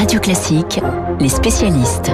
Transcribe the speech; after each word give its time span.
Radio 0.00 0.18
Classique, 0.18 0.80
les 1.20 1.28
spécialistes. 1.28 2.10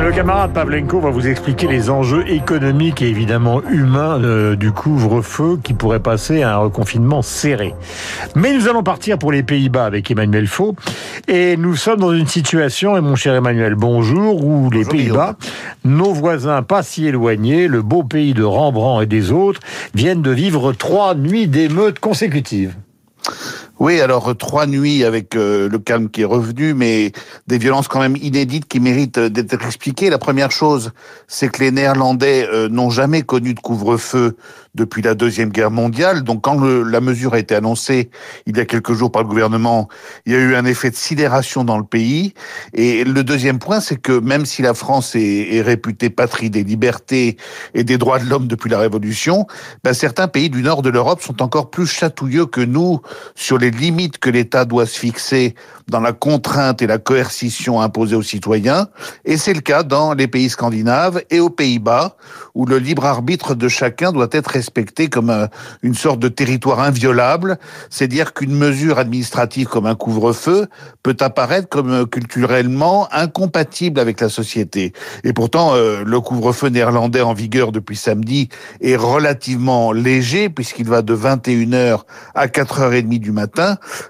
Le 0.00 0.10
camarade 0.10 0.52
Pavlenko 0.52 0.98
va 0.98 1.10
vous 1.10 1.28
expliquer 1.28 1.68
les 1.68 1.90
enjeux 1.90 2.28
économiques 2.28 3.02
et 3.02 3.06
évidemment 3.06 3.62
humains 3.70 4.20
euh, 4.20 4.56
du 4.56 4.72
couvre-feu 4.72 5.60
qui 5.62 5.74
pourrait 5.74 6.00
passer 6.00 6.42
à 6.42 6.56
un 6.56 6.56
reconfinement 6.56 7.22
serré. 7.22 7.72
Mais 8.34 8.52
nous 8.52 8.66
allons 8.66 8.82
partir 8.82 9.16
pour 9.16 9.30
les 9.30 9.44
Pays-Bas 9.44 9.84
avec 9.84 10.10
Emmanuel 10.10 10.48
Faux 10.48 10.74
et 11.28 11.56
nous 11.56 11.76
sommes 11.76 12.00
dans 12.00 12.12
une 12.12 12.26
situation, 12.26 12.96
et 12.96 13.00
mon 13.00 13.14
cher 13.14 13.36
Emmanuel, 13.36 13.76
bonjour, 13.76 14.44
où 14.44 14.68
les 14.68 14.84
Pays-Bas, 14.84 15.36
nos 15.84 16.12
voisins 16.12 16.62
pas 16.62 16.82
si 16.82 17.06
éloignés, 17.06 17.68
le 17.68 17.82
beau 17.82 18.02
pays 18.02 18.34
de 18.34 18.42
Rembrandt 18.42 19.04
et 19.04 19.06
des 19.06 19.30
autres, 19.30 19.60
viennent 19.94 20.22
de 20.22 20.32
vivre 20.32 20.72
trois 20.72 21.14
nuits 21.14 21.46
d'émeutes 21.46 22.00
consécutives. 22.00 22.74
Oui, 23.82 24.00
alors 24.00 24.36
trois 24.36 24.66
nuits 24.66 25.02
avec 25.02 25.34
euh, 25.34 25.68
le 25.68 25.80
calme 25.80 26.08
qui 26.08 26.20
est 26.20 26.24
revenu, 26.24 26.72
mais 26.72 27.10
des 27.48 27.58
violences 27.58 27.88
quand 27.88 27.98
même 27.98 28.14
inédites 28.14 28.68
qui 28.68 28.78
méritent 28.78 29.18
euh, 29.18 29.28
d'être 29.28 29.66
expliquées. 29.66 30.08
La 30.08 30.18
première 30.18 30.52
chose, 30.52 30.92
c'est 31.26 31.48
que 31.48 31.64
les 31.64 31.72
Néerlandais 31.72 32.46
euh, 32.46 32.68
n'ont 32.68 32.90
jamais 32.90 33.22
connu 33.22 33.54
de 33.54 33.58
couvre-feu 33.58 34.36
depuis 34.76 35.02
la 35.02 35.16
Deuxième 35.16 35.50
Guerre 35.50 35.72
mondiale. 35.72 36.22
Donc 36.22 36.42
quand 36.42 36.62
la 36.62 37.00
mesure 37.00 37.34
a 37.34 37.40
été 37.40 37.56
annoncée 37.56 38.10
il 38.46 38.56
y 38.56 38.60
a 38.60 38.64
quelques 38.64 38.92
jours 38.92 39.10
par 39.10 39.22
le 39.22 39.28
gouvernement, 39.28 39.88
il 40.26 40.32
y 40.32 40.36
a 40.36 40.38
eu 40.38 40.54
un 40.54 40.64
effet 40.64 40.90
de 40.90 40.94
sidération 40.94 41.64
dans 41.64 41.76
le 41.76 41.84
pays. 41.84 42.34
Et 42.72 43.02
le 43.02 43.24
deuxième 43.24 43.58
point, 43.58 43.80
c'est 43.80 44.00
que 44.00 44.12
même 44.12 44.46
si 44.46 44.62
la 44.62 44.74
France 44.74 45.16
est, 45.16 45.56
est, 45.56 45.60
réputée 45.60 46.08
patrie 46.08 46.50
des 46.50 46.62
libertés 46.62 47.36
et 47.74 47.82
des 47.82 47.98
droits 47.98 48.20
de 48.20 48.26
l'homme 48.30 48.46
depuis 48.46 48.70
la 48.70 48.78
Révolution, 48.78 49.46
ben 49.82 49.92
certains 49.92 50.28
pays 50.28 50.50
du 50.50 50.62
nord 50.62 50.82
de 50.82 50.88
l'Europe 50.88 51.20
sont 51.20 51.42
encore 51.42 51.68
plus 51.68 51.86
chatouilleux 51.86 52.46
que 52.46 52.60
nous 52.60 53.00
sur 53.34 53.58
les 53.58 53.71
limites 53.78 54.18
que 54.18 54.30
l'État 54.30 54.64
doit 54.64 54.86
se 54.86 54.98
fixer 54.98 55.54
dans 55.88 56.00
la 56.00 56.12
contrainte 56.12 56.82
et 56.82 56.86
la 56.86 56.98
coercition 56.98 57.80
imposée 57.80 58.16
aux 58.16 58.22
citoyens. 58.22 58.88
Et 59.24 59.36
c'est 59.36 59.54
le 59.54 59.60
cas 59.60 59.82
dans 59.82 60.14
les 60.14 60.26
pays 60.26 60.48
scandinaves 60.48 61.22
et 61.30 61.40
aux 61.40 61.50
Pays-Bas, 61.50 62.16
où 62.54 62.66
le 62.66 62.78
libre 62.78 63.04
arbitre 63.04 63.54
de 63.54 63.68
chacun 63.68 64.12
doit 64.12 64.28
être 64.32 64.48
respecté 64.48 65.08
comme 65.08 65.30
euh, 65.30 65.46
une 65.82 65.94
sorte 65.94 66.18
de 66.18 66.28
territoire 66.28 66.80
inviolable. 66.80 67.58
C'est 67.90 68.08
dire 68.08 68.34
qu'une 68.34 68.54
mesure 68.54 68.98
administrative 68.98 69.66
comme 69.66 69.86
un 69.86 69.94
couvre-feu 69.94 70.66
peut 71.02 71.16
apparaître 71.20 71.68
comme 71.68 71.90
euh, 71.90 72.06
culturellement 72.06 73.08
incompatible 73.12 74.00
avec 74.00 74.20
la 74.20 74.28
société. 74.28 74.92
Et 75.24 75.32
pourtant, 75.32 75.74
euh, 75.74 76.02
le 76.04 76.20
couvre-feu 76.20 76.68
néerlandais 76.68 77.22
en 77.22 77.34
vigueur 77.34 77.72
depuis 77.72 77.96
samedi 77.96 78.48
est 78.80 78.96
relativement 78.96 79.92
léger 79.92 80.48
puisqu'il 80.48 80.88
va 80.88 81.02
de 81.02 81.14
21h 81.14 82.00
à 82.34 82.46
4h30 82.46 83.18
du 83.18 83.32
matin. 83.32 83.51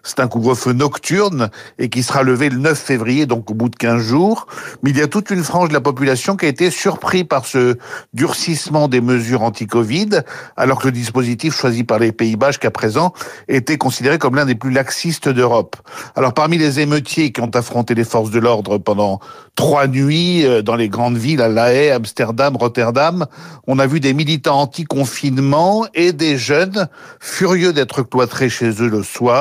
C'est 0.03 0.21
un 0.21 0.29
couvre-feu 0.29 0.73
nocturne 0.73 1.51
et 1.79 1.89
qui 1.89 2.03
sera 2.03 2.23
levé 2.23 2.49
le 2.49 2.59
9 2.59 2.79
février, 2.79 3.27
donc 3.27 3.51
au 3.51 3.55
bout 3.55 3.69
de 3.69 3.77
15 3.77 4.01
jours. 4.01 4.47
Mais 4.83 4.91
il 4.91 4.99
y 4.99 5.03
a 5.03 5.09
toute 5.09 5.31
une 5.31 5.43
frange 5.43 5.69
de 5.69 5.75
la 5.75 5.81
population 5.81 6.37
qui 6.37 6.47
a 6.47 6.49
été 6.49 6.71
surpris 6.71 7.25
par 7.25 7.47
ce 7.47 7.77
durcissement 8.13 8.89
des 8.89 9.01
mesures 9.01 9.43
anti-Covid, 9.43 10.23
alors 10.57 10.81
que 10.81 10.87
le 10.87 10.93
dispositif 10.93 11.55
choisi 11.55 11.85
par 11.85 11.99
les 11.99 12.13
Pays-Bas 12.13 12.49
jusqu'à 12.49 12.71
présent 12.71 13.13
était 13.49 13.79
considéré 13.79 14.19
comme 14.19 14.37
l'un 14.37 14.47
des 14.47 14.55
plus 14.55 14.71
laxistes 14.71 15.29
d'Europe. 15.29 15.77
Alors 16.17 16.35
parmi 16.35 16.59
les 16.59 16.81
émeutiers 16.81 17.33
qui 17.33 17.41
ont 17.41 17.51
affronté 17.55 17.95
les 17.95 18.05
forces 18.05 18.31
de 18.31 18.39
l'ordre 18.39 18.79
pendant 18.79 19.21
trois 19.55 19.87
nuits 19.87 20.45
euh, 20.47 20.63
dans 20.63 20.77
les 20.77 20.89
grandes 20.89 21.17
villes, 21.17 21.43
à 21.43 21.49
La 21.49 21.73
Haye, 21.73 21.91
Amsterdam, 21.91 22.57
Rotterdam, 22.57 23.27
on 23.67 23.79
a 23.79 23.87
vu 23.87 24.01
des 24.01 24.15
militants 24.15 24.61
anti-confinement 24.61 25.87
et 25.95 26.13
des 26.13 26.39
jeunes 26.39 26.89
furieux 27.21 27.73
d'être 27.73 28.03
cloîtrés 28.03 28.49
chez 28.49 28.71
eux 28.83 28.89
le 28.89 29.03
soir 29.03 29.32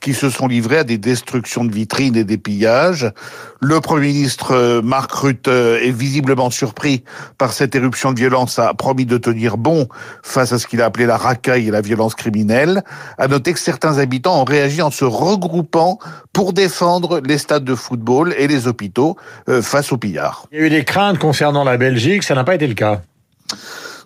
qui 0.00 0.14
se 0.14 0.30
sont 0.30 0.46
livrés 0.46 0.78
à 0.78 0.84
des 0.84 0.98
destructions 0.98 1.64
de 1.64 1.72
vitrines 1.72 2.16
et 2.16 2.24
des 2.24 2.38
pillages. 2.38 3.10
Le 3.60 3.80
Premier 3.80 4.08
ministre 4.08 4.52
euh, 4.52 4.80
Mark 4.80 5.10
Rutte 5.10 5.48
euh, 5.48 5.80
est 5.82 5.90
visiblement 5.90 6.50
surpris 6.50 7.02
par 7.36 7.52
cette 7.52 7.74
éruption 7.74 8.12
de 8.12 8.18
violence, 8.18 8.58
a 8.58 8.72
promis 8.74 9.06
de 9.06 9.18
tenir 9.18 9.56
bon 9.56 9.88
face 10.22 10.52
à 10.52 10.58
ce 10.58 10.68
qu'il 10.68 10.80
a 10.82 10.84
appelé 10.84 11.06
la 11.06 11.16
racaille 11.16 11.66
et 11.66 11.70
la 11.72 11.80
violence 11.80 12.14
criminelle. 12.14 12.84
À 13.18 13.26
noter 13.26 13.52
que 13.52 13.58
certains 13.58 13.98
habitants 13.98 14.40
ont 14.40 14.44
réagi 14.44 14.82
en 14.82 14.92
se 14.92 15.04
regroupant 15.04 15.98
pour 16.32 16.52
défendre 16.52 17.20
les 17.24 17.38
stades 17.38 17.64
de 17.64 17.74
football 17.74 18.34
et 18.38 18.46
les 18.46 18.68
hôpitaux 18.68 19.16
euh, 19.48 19.62
face 19.62 19.90
aux 19.90 19.98
pillards. 19.98 20.46
Il 20.52 20.60
y 20.60 20.62
a 20.62 20.66
eu 20.66 20.70
des 20.70 20.84
craintes 20.84 21.18
concernant 21.18 21.64
la 21.64 21.76
Belgique, 21.76 22.22
ça 22.22 22.36
n'a 22.36 22.44
pas 22.44 22.54
été 22.54 22.68
le 22.68 22.74
cas. 22.74 23.02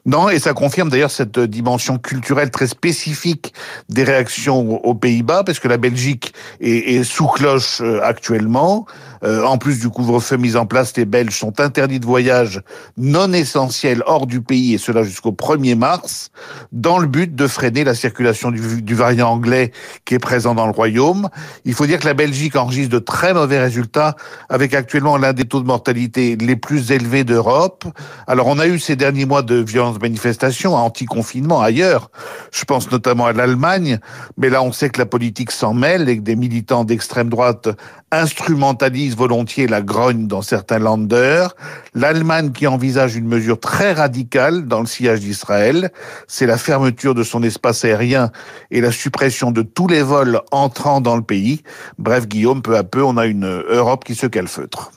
Non, 0.05 0.29
et 0.29 0.41
ça 0.41 0.53
confirme 0.53 0.89
d'ailleurs 0.89 1.13
cette 1.13 1.39
dimension 1.39 1.97
culturelle 1.97 2.51
très 2.51 2.67
spécifique 2.67 3.55
des 3.89 4.03
réactions 4.03 4.85
aux 4.85 4.95
Pays-Bas, 4.95 5.45
parce 5.45 5.61
que 5.61 5.69
la 5.69 5.77
Belgique 5.77 6.35
est, 6.61 7.05
sous 7.05 7.29
cloche 7.29 7.81
euh, 7.81 8.01
actuellement. 8.03 8.87
Euh, 9.25 9.45
en 9.45 9.59
plus 9.59 9.79
du 9.79 9.89
couvre-feu 9.89 10.37
mis 10.37 10.57
en 10.57 10.67
place, 10.67 10.97
les 10.97 11.05
Belges 11.05 11.39
sont 11.39 11.61
interdits 11.61 12.01
de 12.01 12.07
voyage 12.07 12.61
non 12.97 13.33
essentiels 13.33 14.03
hors 14.07 14.27
du 14.27 14.41
pays, 14.41 14.75
et 14.75 14.79
cela 14.79 15.03
jusqu'au 15.05 15.33
1er 15.33 15.77
mars, 15.77 16.31
dans 16.73 16.99
le 16.99 17.07
but 17.07 17.35
de 17.35 17.47
freiner 17.47 17.85
la 17.85 17.95
circulation 17.95 18.51
du, 18.51 18.95
variant 18.95 19.31
anglais 19.31 19.73
qui 20.05 20.15
est 20.15 20.19
présent 20.19 20.55
dans 20.55 20.67
le 20.67 20.73
Royaume. 20.73 21.29
Il 21.65 21.75
faut 21.75 21.87
dire 21.87 21.99
que 21.99 22.07
la 22.07 22.15
Belgique 22.15 22.57
enregistre 22.57 22.93
de 22.93 22.99
très 22.99 23.33
mauvais 23.33 23.61
résultats, 23.61 24.17
avec 24.49 24.75
actuellement 24.75 25.17
l'un 25.17 25.33
des 25.33 25.45
taux 25.45 25.61
de 25.61 25.67
mortalité 25.67 26.37
les 26.37 26.57
plus 26.57 26.91
élevés 26.91 27.25
d'Europe. 27.25 27.85
Alors 28.27 28.49
on 28.49 28.59
a 28.59 28.67
eu 28.67 28.79
ces 28.79 28.97
derniers 28.97 29.27
mois 29.27 29.43
de 29.43 29.57
violence 29.57 30.01
manifestations, 30.01 30.75
anti-confinement 30.75 31.61
ailleurs. 31.61 32.11
Je 32.53 32.65
pense 32.65 32.91
notamment 32.91 33.27
à 33.27 33.33
l'Allemagne, 33.33 33.99
mais 34.37 34.51
là 34.51 34.63
on 34.63 34.73
sait 34.73 34.91
que 34.91 34.99
la 34.99 35.07
politique 35.07 35.53
s'en 35.53 35.75
mêle 35.75 36.09
et 36.09 36.17
que 36.17 36.23
des 36.23 36.37
militants 36.37 36.85
d'extrême 36.85 37.29
droite 37.29 37.69
instrumentalisent 38.11 39.12
volontiers 39.15 39.67
la 39.67 39.83
grogne 39.83 40.27
dans 40.27 40.43
certains 40.43 40.79
landers. 40.79 41.55
L'Allemagne 41.95 42.53
qui 42.53 42.67
envisage 42.67 43.17
une 43.17 43.27
mesure 43.27 43.59
très 43.59 43.93
radicale 43.93 44.67
dans 44.67 44.81
le 44.81 44.87
sillage 44.87 45.21
d'Israël, 45.21 45.91
c'est 46.29 46.47
la 46.47 46.59
fermeture 46.59 47.15
de 47.15 47.23
son 47.23 47.43
espace 47.43 47.85
aérien 47.85 48.31
et 48.71 48.81
la 48.81 48.93
suppression 48.93 49.51
de 49.51 49.63
tous 49.63 49.89
les 49.89 50.03
vols 50.03 50.41
entrant 50.51 51.01
dans 51.01 51.17
le 51.17 51.23
pays. 51.23 51.63
Bref, 51.99 52.29
Guillaume, 52.29 52.63
peu 52.63 52.77
à 52.77 52.85
peu, 52.85 53.03
on 53.03 53.17
a 53.17 53.27
une 53.27 53.63
Europe 53.69 54.05
qui 54.05 54.15
se 54.15 54.27
calfeutre. 54.27 54.93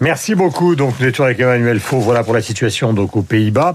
Merci 0.00 0.36
beaucoup. 0.36 0.76
Donc, 0.76 0.94
nous 1.00 1.06
étions 1.06 1.24
avec 1.24 1.40
Emmanuel 1.40 1.80
Faux. 1.80 1.98
Voilà 1.98 2.22
pour 2.22 2.32
la 2.34 2.40
situation 2.40 2.92
donc 2.92 3.16
aux 3.16 3.22
Pays-Bas. 3.22 3.74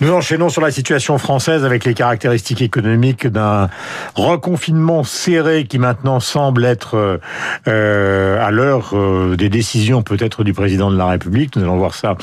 Nous 0.00 0.10
enchaînons 0.10 0.48
sur 0.48 0.60
la 0.60 0.72
situation 0.72 1.16
française 1.18 1.64
avec 1.64 1.84
les 1.84 1.94
caractéristiques 1.94 2.60
économiques 2.60 3.28
d'un 3.28 3.68
reconfinement 4.16 5.04
serré 5.04 5.64
qui 5.64 5.78
maintenant 5.78 6.18
semble 6.18 6.64
être 6.64 7.20
euh, 7.68 8.44
à 8.44 8.50
l'heure 8.50 8.90
euh, 8.94 9.36
des 9.36 9.48
décisions 9.48 10.02
peut-être 10.02 10.42
du 10.42 10.52
président 10.52 10.90
de 10.90 10.96
la 10.96 11.06
République. 11.06 11.54
Nous 11.54 11.62
allons 11.62 11.76
voir 11.76 11.94
ça 11.94 12.16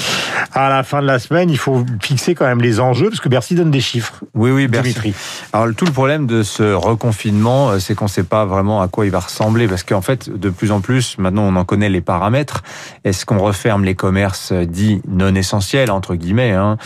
à 0.54 0.70
la 0.70 0.84
fin 0.84 1.02
de 1.02 1.08
la 1.08 1.20
semaine. 1.20 1.50
Il 1.50 1.58
faut 1.58 1.86
fixer 2.02 2.36
quand 2.36 2.46
même 2.46 2.62
les 2.62 2.82
enjeux 2.82 3.10
parce 3.10 3.22
que 3.22 3.30
Bercy 3.30 3.56
donne 3.56 3.72
des 3.72 3.80
chiffres. 3.80 4.16
Oui, 4.34 4.52
oui, 4.52 4.68
Bercy. 4.68 5.14
Alors, 5.54 5.74
tout 5.74 5.86
le 5.86 5.92
problème 5.92 6.28
de 6.28 6.44
ce 6.44 6.74
reconfinement, 6.74 7.70
euh, 7.70 7.80
c'est 7.80 7.96
qu'on 7.96 8.06
ne 8.06 8.10
sait 8.10 8.24
pas 8.24 8.44
vraiment 8.44 8.82
à 8.82 8.90
quoi 8.90 9.06
il 9.06 9.12
va 9.12 9.20
ressembler 9.20 9.70
parce 9.70 9.84
qu'en 9.84 10.02
fait, 10.02 10.30
de 10.30 10.50
plus 10.50 10.72
en 10.72 10.82
plus, 10.82 11.18
maintenant, 11.18 11.44
on 11.44 11.56
en 11.56 11.64
connaît 11.64 11.90
les 11.90 12.02
paramètres. 12.02 12.64
Est-ce 13.06 13.21
qu'on 13.26 13.40
referme 13.40 13.84
les 13.84 13.96
commerces 13.96 14.54
dits 14.54 15.02
non 15.08 15.36
essentiels, 15.36 15.92
entre 15.92 16.16
guillemets 16.16 16.52
hein? 16.52 16.78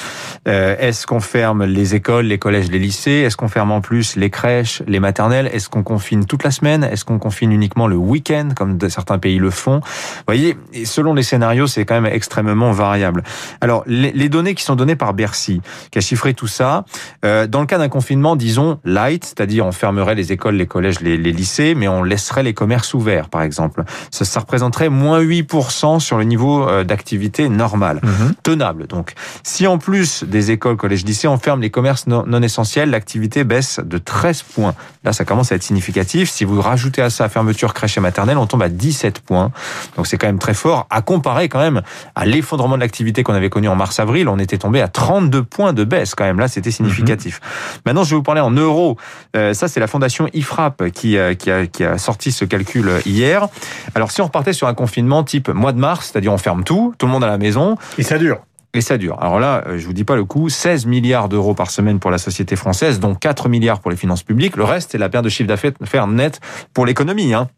Euh, 0.47 0.75
Est-ce 0.79 1.07
qu'on 1.07 1.19
ferme 1.19 1.65
les 1.65 1.95
écoles, 1.95 2.25
les 2.25 2.37
collèges, 2.37 2.69
les 2.69 2.79
lycées? 2.79 3.11
Est-ce 3.11 3.37
qu'on 3.37 3.47
ferme 3.47 3.71
en 3.71 3.81
plus 3.81 4.15
les 4.15 4.29
crèches, 4.29 4.81
les 4.87 4.99
maternelles? 4.99 5.49
Est-ce 5.53 5.69
qu'on 5.69 5.83
confine 5.83 6.25
toute 6.25 6.43
la 6.43 6.51
semaine? 6.51 6.83
Est-ce 6.83 7.05
qu'on 7.05 7.19
confine 7.19 7.51
uniquement 7.51 7.87
le 7.87 7.95
week-end, 7.95 8.49
comme 8.55 8.77
certains 8.89 9.17
pays 9.17 9.37
le 9.37 9.49
font? 9.49 9.79
Vous 9.79 10.23
voyez, 10.27 10.57
selon 10.85 11.13
les 11.13 11.23
scénarios, 11.23 11.67
c'est 11.67 11.85
quand 11.85 11.99
même 11.99 12.11
extrêmement 12.11 12.71
variable. 12.71 13.23
Alors, 13.61 13.83
les, 13.87 14.29
données 14.29 14.55
qui 14.55 14.63
sont 14.63 14.75
données 14.75 14.95
par 14.95 15.13
Bercy, 15.13 15.61
qui 15.91 15.97
a 15.97 16.01
chiffré 16.01 16.33
tout 16.33 16.47
ça, 16.47 16.85
euh, 17.23 17.47
dans 17.47 17.61
le 17.61 17.67
cas 17.67 17.77
d'un 17.77 17.89
confinement, 17.89 18.35
disons, 18.35 18.79
light, 18.83 19.23
c'est-à-dire 19.25 19.65
on 19.65 19.71
fermerait 19.71 20.15
les 20.15 20.31
écoles, 20.31 20.55
les 20.55 20.67
collèges, 20.67 20.99
les, 20.99 21.17
lycées, 21.17 21.75
mais 21.75 21.87
on 21.87 22.03
laisserait 22.03 22.43
les 22.43 22.53
commerces 22.53 22.93
ouverts, 22.93 23.29
par 23.29 23.41
exemple. 23.41 23.83
Ça, 24.11 24.25
ça 24.25 24.39
représenterait 24.39 24.89
moins 24.89 25.21
8% 25.21 25.99
sur 25.99 26.17
le 26.17 26.24
niveau 26.25 26.67
euh, 26.67 26.83
d'activité 26.83 27.49
normal, 27.49 27.99
mhm. 28.03 28.33
tenable. 28.43 28.87
Donc, 28.87 29.13
si 29.43 29.67
en 29.67 29.77
plus 29.77 30.23
des 30.23 30.51
écoles, 30.51 30.77
collèges, 30.77 31.05
lycées, 31.05 31.27
on 31.27 31.37
ferme 31.37 31.61
les 31.61 31.69
commerces 31.69 32.07
non, 32.07 32.41
essentiels, 32.41 32.89
l'activité 32.89 33.43
baisse 33.43 33.79
de 33.83 33.97
13 33.97 34.43
points. 34.43 34.75
Là, 35.03 35.13
ça 35.13 35.25
commence 35.25 35.51
à 35.51 35.55
être 35.55 35.63
significatif. 35.63 36.29
Si 36.29 36.45
vous 36.45 36.59
rajoutez 36.61 37.01
à 37.01 37.09
ça 37.09 37.29
fermeture 37.29 37.73
crèche 37.73 37.97
et 37.97 38.01
maternelle, 38.01 38.37
on 38.37 38.47
tombe 38.47 38.63
à 38.63 38.69
17 38.69 39.19
points. 39.19 39.51
Donc, 39.95 40.07
c'est 40.07 40.17
quand 40.17 40.27
même 40.27 40.39
très 40.39 40.53
fort 40.53 40.87
à 40.89 41.01
comparer 41.01 41.49
quand 41.49 41.59
même 41.59 41.81
à 42.15 42.25
l'effondrement 42.25 42.75
de 42.75 42.81
l'activité 42.81 43.23
qu'on 43.23 43.33
avait 43.33 43.49
connu 43.49 43.67
en 43.67 43.75
mars-avril. 43.75 44.27
On 44.27 44.39
était 44.39 44.57
tombé 44.57 44.81
à 44.81 44.87
32 44.87 45.43
points 45.43 45.73
de 45.73 45.83
baisse 45.83 46.15
quand 46.15 46.25
même. 46.25 46.39
Là, 46.39 46.47
c'était 46.47 46.71
significatif. 46.71 47.39
Mhm. 47.41 47.81
Maintenant, 47.85 48.03
je 48.03 48.11
vais 48.11 48.15
vous 48.15 48.23
parler 48.23 48.41
en 48.41 48.51
euros. 48.51 48.97
Euh, 49.35 49.53
ça, 49.53 49.67
c'est 49.67 49.79
la 49.79 49.87
fondation 49.87 50.27
IFRAP 50.33 50.89
qui, 50.89 51.17
euh, 51.17 51.33
qui, 51.33 51.51
a, 51.51 51.67
qui 51.67 51.83
a 51.83 51.97
sorti 51.97 52.31
ce 52.31 52.45
calcul 52.45 52.89
hier. 53.05 53.47
Alors, 53.93 54.11
si 54.11 54.21
on 54.21 54.25
repartait 54.25 54.53
sur 54.53 54.67
un 54.67 54.73
confinement 54.73 55.23
type 55.23 55.49
mois 55.49 55.71
de 55.71 55.79
mars, 55.79 56.14
c'est-à-dire 56.15 56.31
on 56.31 56.37
ferme 56.37 56.63
tout, 56.63 56.93
tout 56.97 57.07
le 57.07 57.11
monde 57.11 57.25
à 57.25 57.27
la 57.27 57.37
maison. 57.37 57.75
Et 57.97 58.03
ça 58.03 58.17
dure. 58.17 58.39
Et 58.73 58.79
ça 58.79 58.97
dure. 58.97 59.17
Alors 59.21 59.37
là, 59.37 59.63
euh, 59.67 59.77
je 59.77 59.85
vous 59.85 59.91
dis 59.91 60.05
pas 60.05 60.15
le 60.15 60.23
coût, 60.23 60.47
16 60.47 60.85
milliards 60.85 61.27
d'euros 61.27 61.53
par 61.53 61.69
semaine 61.71 61.99
pour 61.99 62.09
la 62.09 62.17
société 62.17 62.55
française, 62.55 63.01
dont 63.01 63.15
4 63.15 63.49
milliards 63.49 63.81
pour 63.81 63.91
les 63.91 63.97
finances 63.97 64.23
publiques. 64.23 64.55
Le 64.55 64.63
reste, 64.63 64.91
c'est 64.93 64.97
la 64.97 65.09
perte 65.09 65.25
de 65.25 65.29
chiffre 65.29 65.47
d'affaires 65.47 66.07
net 66.07 66.39
pour 66.73 66.85
l'économie. 66.85 67.33
Hein. 67.33 67.49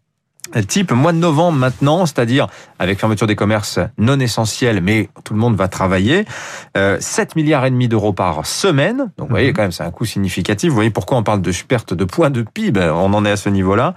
type 0.67 0.91
mois 0.91 1.13
de 1.13 1.17
novembre 1.17 1.57
maintenant, 1.57 2.05
c'est-à-dire 2.07 2.47
avec 2.79 2.99
fermeture 2.99 3.27
des 3.27 3.35
commerces 3.35 3.79
non 3.97 4.19
essentiels, 4.19 4.81
mais 4.81 5.09
tout 5.23 5.33
le 5.33 5.39
monde 5.39 5.55
va 5.55 5.67
travailler, 5.67 6.25
euh, 6.77 6.97
7 6.99 7.35
milliards 7.35 7.65
et 7.65 7.71
demi 7.71 7.87
d'euros 7.87 8.13
par 8.13 8.45
semaine. 8.45 9.11
Donc 9.17 9.27
vous 9.27 9.33
voyez 9.35 9.49
mhm. 9.49 9.53
quand 9.53 9.61
même 9.63 9.71
c'est 9.71 9.83
un 9.83 9.91
coût 9.91 10.05
significatif. 10.05 10.69
Vous 10.69 10.75
voyez 10.75 10.91
pourquoi 10.91 11.17
on 11.17 11.23
parle 11.23 11.41
de 11.41 11.51
perte 11.67 11.93
de 11.93 12.05
points 12.05 12.29
de 12.29 12.43
PIB, 12.43 12.91
on 12.91 13.13
en 13.13 13.25
est 13.25 13.31
à 13.31 13.37
ce 13.37 13.49
niveau-là. 13.49 13.93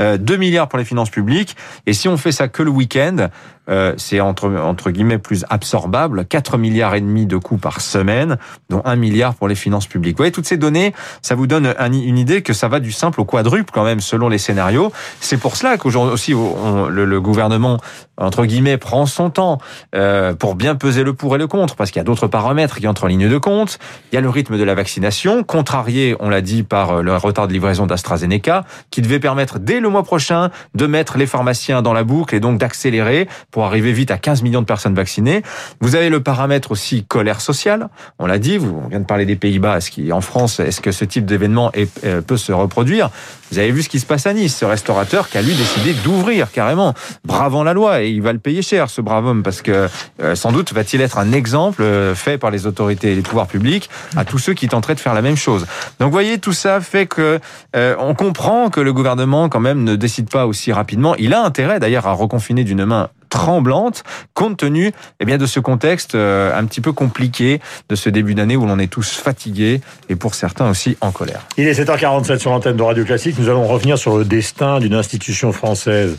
Euh, 0.00 0.18
2 0.18 0.36
milliards 0.36 0.68
pour 0.68 0.78
les 0.78 0.84
finances 0.84 1.10
publiques. 1.10 1.56
Et 1.86 1.92
si 1.92 2.08
on 2.08 2.16
fait 2.16 2.32
ça 2.32 2.48
que 2.48 2.62
le 2.62 2.70
week-end, 2.70 3.28
euh, 3.68 3.94
c'est 3.96 4.20
entre, 4.20 4.48
entre 4.48 4.90
guillemets 4.90 5.18
plus 5.18 5.44
absorbable, 5.48 6.24
4 6.26 6.58
milliards 6.58 6.94
et 6.94 7.00
demi 7.00 7.26
de 7.26 7.36
coûts 7.36 7.56
par 7.56 7.80
semaine, 7.80 8.38
dont 8.68 8.82
1 8.84 8.96
milliard 8.96 9.34
pour 9.34 9.48
les 9.48 9.54
finances 9.54 9.86
publiques. 9.86 10.16
Vous 10.16 10.22
voyez, 10.22 10.32
toutes 10.32 10.46
ces 10.46 10.56
données, 10.56 10.92
ça 11.22 11.34
vous 11.34 11.46
donne 11.46 11.74
une 11.78 12.18
idée 12.18 12.42
que 12.42 12.52
ça 12.52 12.68
va 12.68 12.80
du 12.80 12.92
simple 12.92 13.20
au 13.20 13.24
quadruple 13.24 13.70
quand 13.72 13.84
même 13.84 14.00
selon 14.00 14.28
les 14.28 14.38
scénarios. 14.38 14.92
C'est 15.20 15.38
pour 15.38 15.56
cela 15.56 15.76
qu'aujourd'hui 15.78 16.12
aussi 16.12 16.32
le, 16.32 17.04
le, 17.04 17.20
gouvernement 17.20 17.78
entre 18.16 18.44
guillemets 18.44 18.76
prend 18.76 19.06
son 19.06 19.30
temps 19.30 19.58
euh, 19.94 20.34
pour 20.34 20.54
bien 20.54 20.74
peser 20.74 21.02
le 21.02 21.14
pour 21.14 21.34
et 21.34 21.38
le 21.38 21.46
contre, 21.46 21.74
parce 21.76 21.90
qu'il 21.90 21.98
y 21.98 22.00
a 22.00 22.04
d'autres 22.04 22.26
paramètres 22.26 22.78
qui 22.78 22.86
entrent 22.86 23.04
en 23.04 23.08
ligne 23.08 23.28
de 23.28 23.38
compte. 23.38 23.78
Il 24.12 24.14
y 24.14 24.18
a 24.18 24.20
le 24.20 24.28
rythme 24.28 24.58
de 24.58 24.64
la 24.64 24.74
vaccination, 24.74 25.42
contrarié, 25.42 26.16
on 26.20 26.28
l'a 26.28 26.40
dit, 26.40 26.62
par 26.62 26.98
euh, 26.98 27.02
le 27.02 27.16
retard 27.16 27.48
de 27.48 27.52
livraison 27.52 27.86
d'AstraZeneca, 27.86 28.64
qui 28.90 29.02
devait 29.02 29.20
permettre 29.20 29.58
dès 29.58 29.80
le 29.80 29.88
mois 29.88 30.02
prochain 30.02 30.50
de 30.74 30.86
mettre 30.86 31.18
les 31.18 31.26
pharmaciens 31.26 31.82
dans 31.82 31.92
la 31.92 32.04
boucle 32.04 32.34
et 32.34 32.40
donc 32.40 32.58
d'accélérer 32.58 33.28
pour 33.54 33.66
arriver 33.66 33.92
vite 33.92 34.10
à 34.10 34.18
15 34.18 34.42
millions 34.42 34.62
de 34.62 34.66
personnes 34.66 34.96
vaccinées. 34.96 35.44
Vous 35.80 35.94
avez 35.94 36.08
le 36.08 36.20
paramètre 36.20 36.72
aussi 36.72 37.04
colère 37.04 37.40
sociale. 37.40 37.88
On 38.18 38.26
l'a 38.26 38.40
dit, 38.40 38.58
on 38.58 38.88
vient 38.88 38.98
de 38.98 39.04
parler 39.04 39.26
des 39.26 39.36
Pays-Bas. 39.36 39.76
Est-ce 39.76 39.92
qu'en 39.92 40.20
France, 40.20 40.58
est-ce 40.58 40.80
que 40.80 40.90
ce 40.90 41.04
type 41.04 41.24
d'événement 41.24 41.70
euh, 42.04 42.20
peut 42.20 42.36
se 42.36 42.50
reproduire? 42.50 43.10
Vous 43.52 43.60
avez 43.60 43.70
vu 43.70 43.84
ce 43.84 43.88
qui 43.88 44.00
se 44.00 44.06
passe 44.06 44.26
à 44.26 44.32
Nice, 44.32 44.56
ce 44.56 44.64
restaurateur 44.64 45.28
qui 45.28 45.38
a 45.38 45.42
lui 45.42 45.54
décidé 45.54 45.92
d'ouvrir 46.02 46.50
carrément, 46.50 46.94
bravant 47.24 47.62
la 47.62 47.74
loi, 47.74 48.02
et 48.02 48.10
il 48.10 48.22
va 48.22 48.32
le 48.32 48.40
payer 48.40 48.60
cher, 48.60 48.90
ce 48.90 49.00
brave 49.00 49.24
homme, 49.24 49.44
parce 49.44 49.62
que 49.62 49.86
euh, 50.20 50.34
sans 50.34 50.50
doute 50.50 50.72
va-t-il 50.72 51.00
être 51.00 51.18
un 51.18 51.30
exemple 51.30 51.82
euh, 51.82 52.16
fait 52.16 52.38
par 52.38 52.50
les 52.50 52.66
autorités 52.66 53.12
et 53.12 53.14
les 53.14 53.22
pouvoirs 53.22 53.46
publics 53.46 53.88
à 54.16 54.24
tous 54.24 54.38
ceux 54.38 54.54
qui 54.54 54.66
tenteraient 54.66 54.96
de 54.96 55.00
faire 55.00 55.14
la 55.14 55.22
même 55.22 55.36
chose. 55.36 55.64
Donc, 56.00 56.08
vous 56.08 56.12
voyez, 56.12 56.38
tout 56.38 56.52
ça 56.52 56.80
fait 56.80 57.06
que 57.06 57.38
on 57.74 58.14
comprend 58.16 58.68
que 58.68 58.80
le 58.80 58.92
gouvernement, 58.92 59.48
quand 59.48 59.60
même, 59.60 59.84
ne 59.84 59.94
décide 59.94 60.28
pas 60.28 60.48
aussi 60.48 60.72
rapidement. 60.72 61.14
Il 61.14 61.32
a 61.34 61.44
intérêt, 61.44 61.78
d'ailleurs, 61.78 62.08
à 62.08 62.12
reconfiner 62.12 62.64
d'une 62.64 62.84
main 62.84 63.10
tremblante, 63.34 64.04
compte 64.32 64.58
tenu 64.58 64.92
eh 65.18 65.24
bien, 65.24 65.38
de 65.38 65.46
ce 65.46 65.58
contexte 65.58 66.14
euh, 66.14 66.56
un 66.56 66.64
petit 66.66 66.80
peu 66.80 66.92
compliqué 66.92 67.60
de 67.88 67.96
ce 67.96 68.08
début 68.08 68.36
d'année 68.36 68.54
où 68.54 68.64
l'on 68.64 68.78
est 68.78 68.86
tous 68.86 69.10
fatigués 69.10 69.80
et 70.08 70.14
pour 70.14 70.36
certains 70.36 70.70
aussi 70.70 70.96
en 71.00 71.10
colère. 71.10 71.40
Il 71.56 71.66
est 71.66 71.72
7h47 71.72 72.38
sur 72.38 72.52
l'antenne 72.52 72.76
de 72.76 72.82
Radio 72.82 73.04
Classique. 73.04 73.36
Nous 73.40 73.48
allons 73.48 73.66
revenir 73.66 73.98
sur 73.98 74.16
le 74.16 74.24
destin 74.24 74.78
d'une 74.78 74.94
institution 74.94 75.50
française 75.50 76.16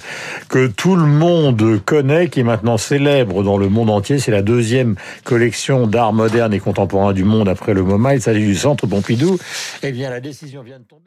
que 0.50 0.67
tout 0.67 0.97
le 0.97 1.06
monde 1.06 1.79
connaît, 1.85 2.27
qui 2.27 2.41
est 2.41 2.44
maintenant 2.44 2.77
célèbre 2.77 3.44
dans 3.44 3.57
le 3.57 3.69
monde 3.69 3.89
entier. 3.89 4.19
C'est 4.19 4.31
la 4.31 4.41
deuxième 4.41 4.95
collection 5.23 5.88
d'art 5.88 6.11
moderne 6.11 6.53
et 6.53 6.59
contemporain 6.59 7.13
du 7.13 7.23
monde 7.23 7.47
après 7.47 7.73
le 7.73 7.83
MoMA. 7.83 8.15
Il 8.15 8.21
s'agit 8.21 8.45
du 8.45 8.56
Centre 8.56 8.88
Pompidou. 8.88 9.39
Eh 9.83 9.94
bien, 9.94 10.09
la 10.09 10.19
décision 10.19 10.63
vient 10.63 10.79
de 10.79 10.83
tomber. 10.83 11.06